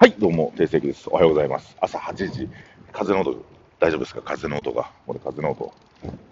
[0.00, 1.08] はい、どうも、定石です。
[1.10, 1.76] おはようございます。
[1.80, 2.48] 朝8時、
[2.92, 3.44] 風の音、
[3.80, 4.22] 大丈夫ですか？
[4.22, 4.92] 風の音が。
[5.08, 5.72] これ風の音。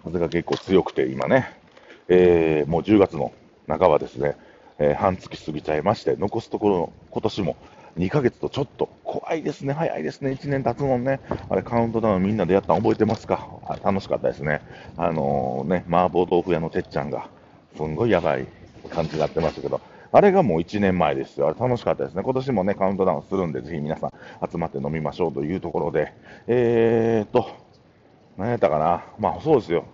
[0.05, 1.51] 風が結構強くて、今ね、
[2.07, 3.33] えー、もう10月の
[3.67, 4.37] 半ばですね、
[4.79, 7.57] えー、半月過ぎちゃいまして、残すところ、今年も
[7.97, 11.19] 2ヶ月とちょっと、怖いですね、早いですね、1年経つもんね。
[11.49, 13.49] あれ、カウントダウンみんなでやったの覚えてますか？
[13.83, 14.61] 楽しかったですね。
[14.95, 17.27] あのー、ね、麻婆豆腐屋のてっちゃんが、
[17.75, 18.47] すんごいやばい
[18.89, 19.81] 感じになってましたけど、
[20.17, 21.47] あれがもう1年前ですよ。
[21.47, 22.23] あれ楽しかったですね。
[22.23, 24.11] 今年もね、カウントダウンするんで、ぜひ皆さん
[24.51, 26.11] 集まって飲みましょうというところで、
[26.47, 27.47] えーと、
[28.35, 29.05] 何やったかな。
[29.19, 29.85] まあそうですよ。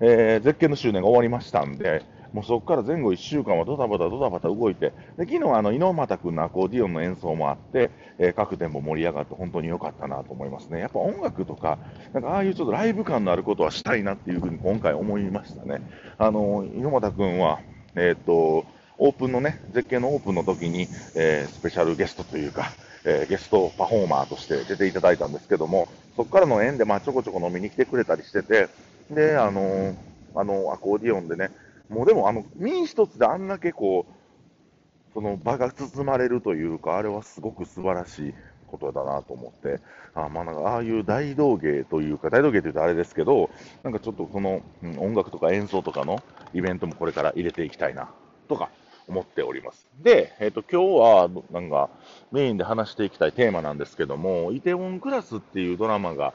[0.00, 2.02] えー、絶景の周年が終わりましたんで、
[2.32, 10.80] もうそこから前後1週間はドタバタドタバタ動いて、で昨日はあの猪俣君のアコーディオンの演奏もあって、えー、各店も盛り上がって本当に良かったなと思いますね。
[10.80, 11.78] やっぱ音楽とか、
[12.12, 15.80] なんかああいうちょっとライブ感のあることはしたいなっていうふうに今回思いましたね。
[16.18, 17.60] あの、猪俣君は、
[17.94, 18.64] えっ、と、
[19.02, 22.70] オープンのね、絶景のオープンの時に、えー、スペシャルゲストというか、
[23.04, 28.68] えー、ゲストパフォーマーとして出ていただいたんですけども、そこからの縁で、まあ、ちょこちょこ飲みに来てくれたりしてて、
[29.10, 29.94] で、あのー、
[30.34, 31.50] あの、アコーディオンでね、
[31.88, 38.34] もうでも、あの、身一つであんだけこう、その場が包まれるというか、あれはすごく素晴らしい
[38.66, 39.80] ことだなと思って、
[40.14, 43.48] あまあ、なんかああいう大道芸というか、大道芸というとあれですけど、
[43.82, 48.10] なんかちょっとこの、うん、音楽とか演奏とかのイベントもこれから入れていきたいな
[48.46, 48.68] とか
[49.08, 49.86] 思っております。
[50.02, 51.90] で、えっ、ー、と、今日は、なんか、
[52.32, 56.34] メインで話していきたいテーマなんですけども、イテウォンクラスっていうドラマが、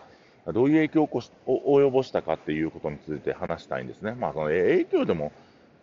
[0.53, 4.13] どういう影響を及ぼしたかっていうことについて話したいんですね。
[4.13, 5.31] まあ、その影響でも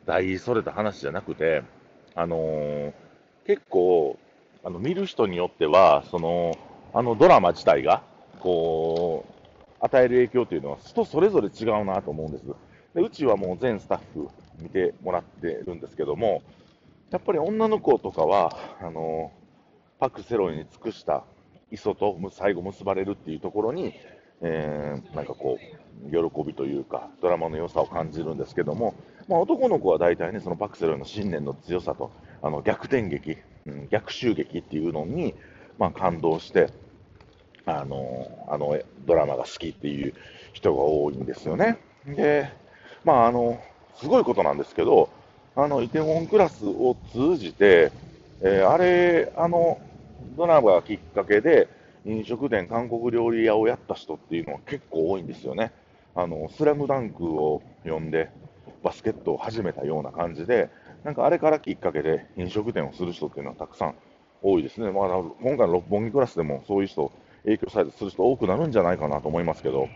[0.07, 1.63] 大それた話じゃなくて、
[2.15, 2.93] あのー、
[3.47, 4.17] 結構、
[4.65, 6.57] あの、見る人によっては、その、
[6.95, 8.03] あのドラマ自体が、
[8.39, 9.33] こう、
[9.83, 12.45] 与える影響というのは人それぞれ違うなと思うんです。
[12.95, 14.29] でうちはもう全スタッフ
[14.61, 16.43] 見てもらってるんですけども、
[17.13, 19.33] やっぱり女の子とかは、あの
[20.01, 21.25] パク・セロイに尽くした
[21.71, 23.93] 磯と最後結ばれるっていうところに、
[24.41, 28.95] えー、なんかこう、喜びというか、ドラマの良さを感じるんですけども、
[29.29, 33.37] まあ、男の子は大体ね、そのパク・セロイの信念の強さと、あの逆転劇、
[33.67, 35.35] うん、逆襲劇っていうのに、
[35.79, 36.71] まあ、感動して、
[37.67, 40.15] あのあのドラマが好きっていう
[40.55, 41.79] 人が多いんですよね。
[42.07, 42.51] で、
[43.05, 43.61] まあ、あの、
[43.97, 45.11] すごいことなんですけど、
[45.55, 47.93] あの、イテウォンクラスを通じて、
[48.41, 49.79] えー、あれ、あの、
[50.37, 51.69] ドラマがきっかけで、
[52.07, 55.71] 飲食店、韓国料理屋をやった人っていうのは結構多いんですよね。
[56.15, 58.31] あの、スラムダンクを呼んで、
[58.83, 60.71] バスケットを始めたような感じで、
[61.05, 63.95] なんかあれからきっかけで飲食店をする人っていうのはたくさん
[64.41, 64.91] 多いですね。
[64.91, 65.09] まあ、
[65.43, 67.13] 今回の六本木クラスでもそういう人、
[67.45, 69.89] 影響されてする人多くなるんじゃないかなと思いますけど、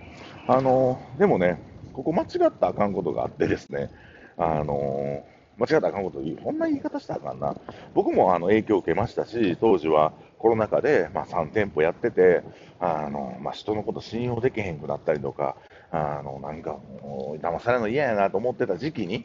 [0.46, 1.60] あの、でもね、
[1.92, 3.90] ここ間違ったらあかんことがあってですね、
[4.36, 5.24] あの
[5.58, 7.56] 間違ったらあかんこと言う、こんな言い方したらあかんな。
[7.94, 12.42] 僕もあの影響を受けましたし、当時はコロナ禍で、まあ、3店舗やってて、
[12.78, 15.56] あのまあ、人のこと信用できへんくなったりとか、
[15.90, 19.24] あのなんかもう騙されるの嫌やなと思ってた時期に、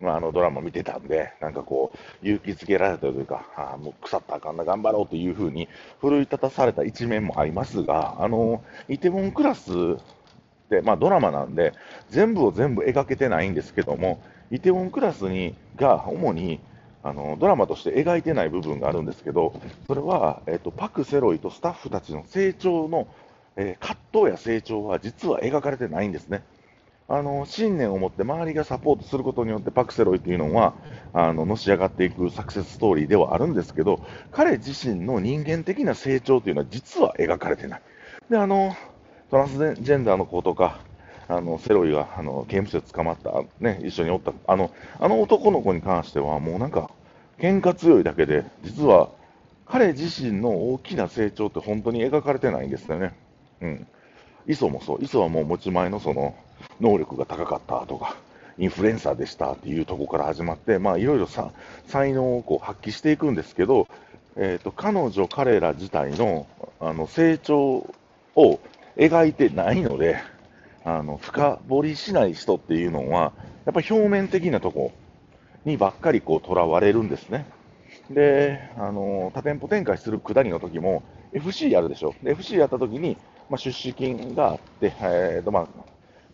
[0.00, 1.92] まあ、あのドラマ見てたんで、なんかこ
[2.22, 5.68] う、勇気づけられたというか、あもう腐ったあかんな、頑張ろうというふうに、
[6.00, 9.70] 奮い立たされた一面もありますが、あのイテウォンクラス
[10.68, 11.72] て、まあ、ドラマなんで、
[12.10, 16.60] 全部を全部描けてないんですけども、イテウォンクラスにが主に
[17.02, 23.08] あのドラマとして描いてない部分があるんですけど、それは、えっと、パク・セロイとスタッフたちの成長の、
[23.56, 26.42] えー、葛藤や成長は実は描かれてないんですね。
[27.06, 30.72] あの信念を持って周りがサポートすることによってパク・セロイというのは
[31.12, 34.00] あののし上がっていくサクセスストーリーではあるんですけど
[34.32, 37.82] 彼自身の人間的な成長というのは実は描かれてない
[38.30, 38.74] であの
[39.34, 39.52] トランス
[39.82, 40.78] ジェンダーの子とか
[41.26, 46.88] あのセロイがあの刑務所で捕まった、ね、一緒におったあのあの男の子に関しては、もうなんか、
[47.40, 49.08] 喧嘩強いだけで、実は
[49.66, 53.12] 彼自身の大きな成長って本当に描かれてないんですよね。
[53.60, 53.86] うん。
[54.46, 54.98] 磯もそう。
[55.02, 56.36] 磯はもう持ち前のその
[56.80, 58.14] 能力が高かったとか、
[58.56, 61.50] インフルエンサーでしたっていうとこから始まって、まあいろいろさ
[61.88, 63.88] 才能をこう発揮していくんですけど、
[64.36, 66.46] えっ、ー、と、彼女、彼ら自体の
[66.78, 67.92] あの成長
[68.36, 68.60] を
[68.96, 70.18] 描いてないので、
[70.84, 73.32] あの深掘りしない人っていうのは、
[73.64, 74.92] やっぱり表面的なとこ
[75.64, 77.46] ろにばっかりこう囚われるんですね。
[78.10, 81.02] で、あの多店舗展開するくだりの時も、
[81.32, 82.14] FC やるでしょ。
[82.22, 83.16] で FC やった時に、
[83.50, 85.68] まあ、出資金があって、えーとま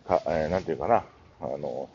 [0.07, 1.03] あかえー、なんていうかな、
[1.41, 1.89] あの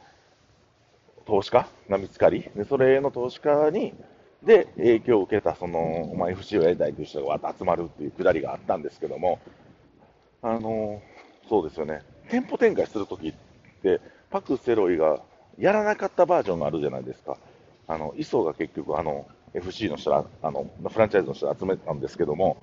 [1.27, 3.95] 投資家が見つかり、でそれの投資家に
[4.43, 9.39] で影響を受けたその、まあ、FC をやりたいという人がわ集まるっていうくだりがあったんですけども、
[10.43, 11.03] あの
[11.49, 13.35] そうですよね、店舗展開するときっ
[13.83, 14.01] て、
[14.31, 15.21] パク・セロイが
[15.59, 17.37] やらなかったバージョンがあるじゃないですか。
[17.87, 22.57] あの、磯が結局、あの、FC の人ら、あの、フランチャイズの人集めたんですけども、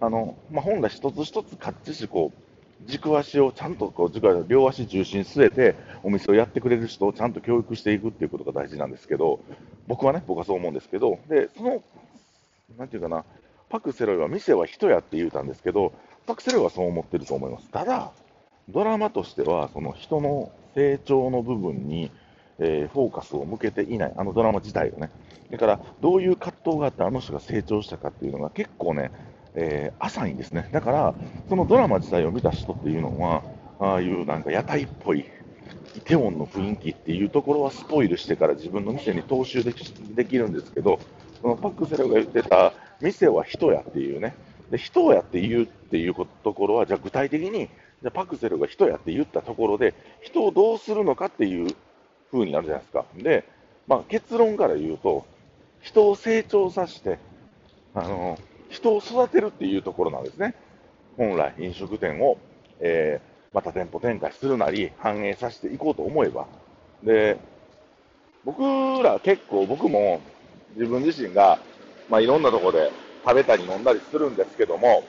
[0.00, 2.46] あの、まあ、本来一つ一つかっちし、こう、
[2.84, 9.40] 軸足をちゃんとこう軸足両足重心据えてお店をやってくれる人をちゃんと教育していくっていうことが大事なんですけど
[9.86, 11.82] 僕はね僕はそう思うんですけどでその
[12.76, 13.24] なんていうかな
[13.70, 15.92] パク・セロイは店は人やって言うたんですけど
[16.26, 18.12] パク・セロイはそう思ってると思いますただ
[18.68, 22.10] ドラマとしてはその人の成長の部分に
[22.58, 25.10] えー、フォーカスを向けていない、あのドラマ自体がね。
[25.50, 29.10] だから、どういう葛藤があって、あの人が成長したかっていうのが結構ね、
[29.54, 30.68] えー、浅いんですね。
[30.72, 31.14] だから、
[31.48, 33.42] そのドラマ自体を見た人っていうのは、
[33.78, 35.26] ああいうなんか屋台っぽい、
[35.96, 39.84] イテウォンの雰囲気っていうところはスポイルしてから自分の店に踏襲でき
[40.14, 40.98] できるんですけど、
[41.40, 44.34] そのパックセルが言ってた、店は人やっていうね、
[44.70, 47.68] で人をやって言うっていうところは、じゃあ具体的に、
[48.02, 51.74] じゃパクセルが人やって言ったところで、人をどうするのかっていう
[52.32, 53.04] 風になるじゃないですか。
[53.16, 53.44] で、
[53.86, 55.24] まあ、結論から言うと、
[55.80, 57.18] 人を成長させて、
[57.94, 60.54] あの、人を育てるっていうところなんですね。
[61.16, 62.38] 本来、飲食店を、
[62.80, 66.46] えー、また店舗展開するなり、反映させていこうと思えば。
[67.02, 67.38] で、
[68.44, 68.62] 僕
[69.02, 70.20] ら結構、僕も
[70.74, 71.58] 自分自身が、
[72.10, 72.90] まあ、いろんなところで
[73.26, 75.02] 食べたり飲んだりするんですけども、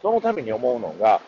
[0.00, 1.20] そのために思うのが、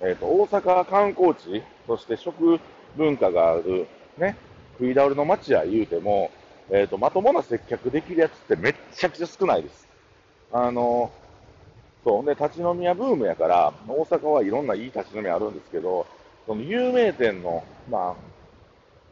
[0.00, 2.60] えーと、大阪観光地、そして食
[2.96, 3.88] 文化がある
[4.18, 4.36] ね、
[4.78, 6.30] 食い倒れの街や言うても、
[6.70, 9.88] えーと、まともな接客できるやつってめっちゃくちゃ少ないです。
[10.52, 11.10] あの
[12.04, 16.06] そうね、立ち飲み屋ブームやから、大阪はいろんないい立ち飲みあるんですけど、
[16.46, 18.14] その有名店の、まあ、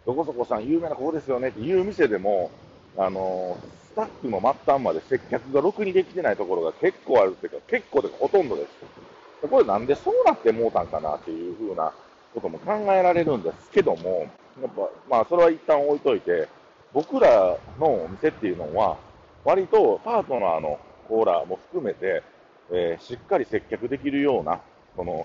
[0.07, 2.53] どこそこさん有名なここですよねっていう店でも、
[2.97, 3.59] あの
[3.95, 9.49] スタッフの末端まで接客がろくにできてないところが結構あるっていうか、結構でほとんどです。
[9.49, 11.93] これなんでそうなってもうたんかなっていうふうな
[12.35, 14.29] ことも考えられるんですけども、
[14.61, 16.49] やっぱ、まあ、それは一旦置いといて、
[16.93, 18.99] 僕らのお店っていうのは、
[19.45, 22.25] 割とパートナーのコーラも含めて、
[22.73, 24.61] えー、しっかり接客できるような、
[24.97, 25.25] その、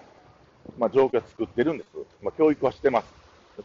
[0.78, 1.90] まあ、状況を作ってるんです。
[2.22, 3.08] まあ、教育はしてます。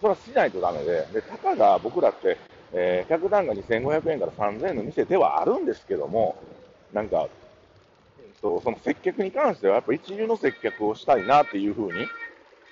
[0.00, 2.38] それはしないとダメで、で、たかが僕らって、
[2.76, 6.36] えー、客単価2500円から3000円の店ではあるんですけども、
[6.92, 7.28] なんか、
[8.40, 12.06] その接客に関しては、やっぱ一流の接客をしたいなっていうふうに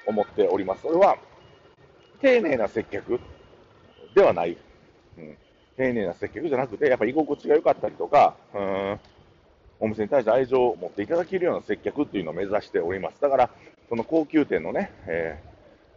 [0.06, 0.82] 思っております。
[0.82, 1.16] それは、
[2.20, 3.20] 丁寧な接客
[4.14, 4.56] ではない。
[5.18, 5.36] うん、
[5.76, 9.00] 丁寧な接客じゃなくて、やっぱり居心地が良かったりとか、うん、
[9.80, 13.20] お店に対して愛情を持っていただけるような接客っていうのを目指しております。
[13.20, 13.50] だから、
[13.88, 15.40] その高級店のね、え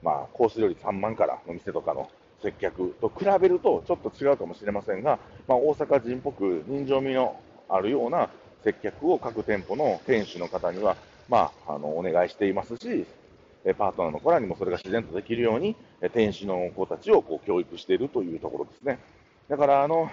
[0.02, 2.10] ー、まあ、コース料理3万からの店とかの
[2.42, 7.40] 接客と比べるとちょっと違うかもしれませんが、まあ、大阪人っぽく人情味の
[7.70, 8.30] あるような
[8.64, 10.96] 接客を各店舗の店主の方には、
[11.30, 13.06] まあ、あのお願いしていますし、
[13.74, 15.76] パートナーの子らにもそれが自然とできるように、
[16.14, 19.00] 店主の子たちをこう教育しているというところですね。
[19.50, 20.12] だから、あの、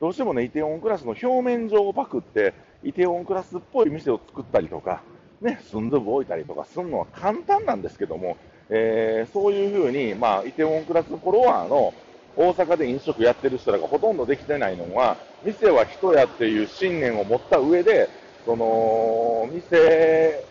[0.00, 2.54] どうしてもね、イテウォンクラスの表面上をパクって、
[2.84, 5.02] イテウォンクラスっぽい店を作ったりとか、
[5.40, 8.36] ね、スンドゥブ置いたりとかするのは簡単なんですけども、
[8.72, 11.92] えー、そういうふうに、まあ、イテウォンクラスフォロワーの
[12.36, 18.08] 大阪で飲食やってる人らがほとんどできてないのは、店は人やっていう信念を持った上で、
[18.46, 20.44] その、店、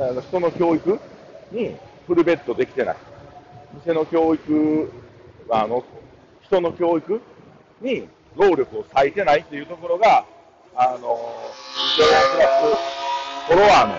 [0.00, 1.00] あの人の教育
[1.50, 1.76] に
[2.06, 2.96] フルベッドできてない。
[3.74, 4.90] 店の教育、
[5.50, 5.84] あの、
[6.42, 7.20] 人の教育
[7.80, 10.24] に労力を割いてないっていうところが、
[10.76, 13.94] あの、イテウォンクラスフォロワーの、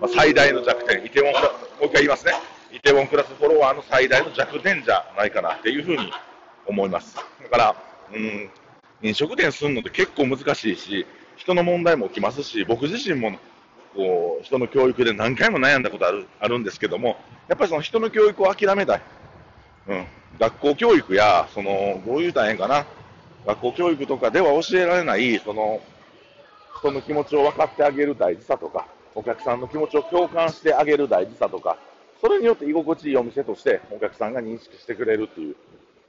[0.00, 2.57] まあ、最大の弱点、イテウォンクラス、もう一回言いますね。
[2.72, 6.12] イテウォンクラスフォロワーの最大の弱点じゃないかなっていうふうに
[6.66, 7.16] 思います。
[7.16, 7.76] だから、
[8.12, 8.50] うん、
[9.02, 11.06] 飲食店するのって結構難しいし、
[11.36, 13.38] 人の問題も起きますし、僕自身も
[13.94, 17.16] こう、人の教育で何回も悩んだことある、あるんですけども、
[17.48, 19.02] やっぱりその人の教育を諦めたい。
[19.88, 20.06] うん。
[20.38, 22.86] 学校教育や、その、どういう大変かな。
[23.46, 25.80] 学校教育とかでは教えられない、その、
[26.78, 31.76] 人の気持ちを分かってあげる大事さとか、お客さんの気持ちを共感してあげる大事さとか、
[32.20, 35.56] それによって居心地いいお店としてお客さんが認識してくれるっていう。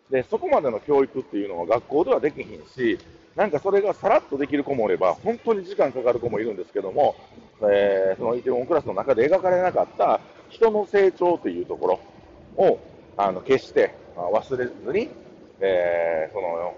[0.10, 2.98] で、そこまでの教育っていうのは学校ではできひんし、
[3.36, 7.16] なんかそれがさらっとできる子もおれば、本当に時間かかる子もいるんですけども、
[7.62, 12.00] えー、そのイテウォンクラスの中で描かれなかった人の成長というとこ
[12.58, 12.80] ろを
[13.18, 15.10] あの決して忘れずに、
[15.60, 16.75] えー、その、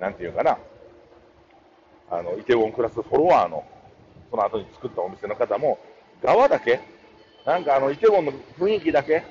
[0.00, 0.58] なんていうかな、
[2.10, 3.64] あのイテウォンクラスフォロワーの
[4.30, 5.78] その後に作ったお店の方も、
[6.22, 6.80] 側だけ、
[7.48, 9.24] なんかあのイテウォンの雰囲気だけ、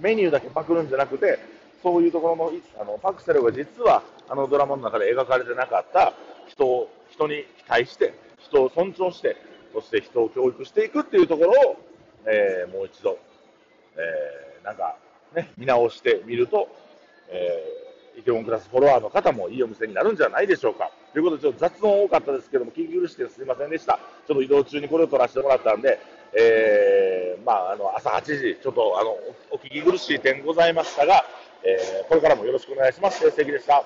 [0.00, 1.38] メニューだけパクるんじゃなくて、
[1.80, 6.12] そういうところのあのパクセルが実はあのドラマの中で描かれてなかった
[6.48, 9.36] 人を人に期待して、人を尊重して、
[9.72, 11.76] そして人を教育していくっていうところを、
[12.26, 13.16] えー、もう一度、
[13.94, 14.96] えー、なんか
[15.32, 16.66] ね、見直してみると、
[17.28, 20.90] えイテウォンクラスフォロワーの方もいいお店になるんじゃないでしょうか。
[21.12, 24.00] ということで、ちょっと雑音多かったですけども、聞き苦しくてすいませんでした。
[24.26, 26.00] ちょっと移動中にこれを撮らせてもらったんで、
[26.34, 29.10] えー、まあ、あの、朝8時、ちょっと、あの、
[29.50, 31.24] お聞き苦しい点ございましたが、
[31.64, 33.20] えー、これからもよろしくお願いします。
[33.20, 33.84] 成績でした。